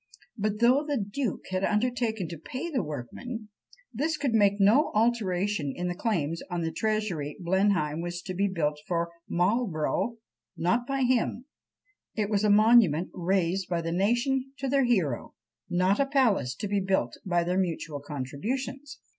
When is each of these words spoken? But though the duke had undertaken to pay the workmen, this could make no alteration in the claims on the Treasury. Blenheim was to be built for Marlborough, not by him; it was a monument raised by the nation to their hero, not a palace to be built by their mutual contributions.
But 0.35 0.57
though 0.61 0.83
the 0.83 0.97
duke 0.97 1.45
had 1.51 1.63
undertaken 1.63 2.27
to 2.29 2.39
pay 2.39 2.71
the 2.71 2.81
workmen, 2.81 3.49
this 3.93 4.17
could 4.17 4.33
make 4.33 4.59
no 4.59 4.91
alteration 4.95 5.71
in 5.75 5.87
the 5.89 5.93
claims 5.93 6.41
on 6.49 6.61
the 6.61 6.71
Treasury. 6.71 7.37
Blenheim 7.39 8.01
was 8.01 8.23
to 8.23 8.33
be 8.33 8.47
built 8.47 8.79
for 8.87 9.11
Marlborough, 9.29 10.17
not 10.57 10.87
by 10.87 11.01
him; 11.03 11.45
it 12.15 12.31
was 12.31 12.43
a 12.43 12.49
monument 12.49 13.11
raised 13.13 13.69
by 13.69 13.83
the 13.83 13.91
nation 13.91 14.53
to 14.57 14.67
their 14.67 14.85
hero, 14.85 15.35
not 15.69 15.99
a 15.99 16.07
palace 16.07 16.55
to 16.55 16.67
be 16.67 16.79
built 16.79 17.17
by 17.23 17.43
their 17.43 17.59
mutual 17.59 17.99
contributions. 17.99 18.97